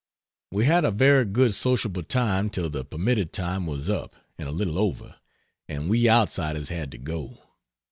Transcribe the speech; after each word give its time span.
We 0.49 0.65
had 0.65 0.83
a 0.83 0.89
very 0.89 1.25
good 1.25 1.53
sociable 1.53 2.01
time 2.01 2.49
till 2.49 2.71
the 2.71 2.83
permitted 2.83 3.31
time 3.31 3.67
was 3.67 3.87
up 3.87 4.15
and 4.35 4.47
a 4.49 4.51
little 4.51 4.79
over, 4.79 5.17
and 5.69 5.91
we 5.91 6.09
outsiders 6.09 6.69
had 6.69 6.91
to 6.93 6.97
go. 6.97 7.43